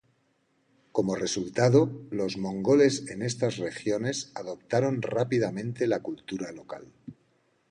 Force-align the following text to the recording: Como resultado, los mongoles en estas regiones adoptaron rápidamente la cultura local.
Como 0.91 1.13
resultado, 1.13 2.07
los 2.09 2.35
mongoles 2.35 3.07
en 3.11 3.21
estas 3.21 3.57
regiones 3.57 4.31
adoptaron 4.33 5.03
rápidamente 5.03 5.85
la 5.85 5.99
cultura 6.01 6.51
local. 6.51 6.91